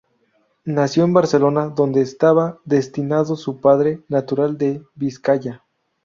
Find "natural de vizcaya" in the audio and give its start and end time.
4.07-5.63